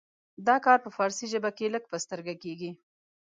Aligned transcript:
دا 0.47 0.55
کار 0.65 0.79
په 0.85 0.89
فارسي 0.95 1.25
ژبه 1.33 1.49
کې 1.57 1.73
لږ 1.73 1.83
په 1.91 1.97
سترګه 2.03 2.33
کیږي. 2.43 2.71